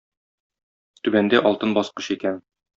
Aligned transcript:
Түбәндә 1.05 1.43
алтын 1.53 1.79
баскыч 1.79 2.13
икән. 2.19 2.45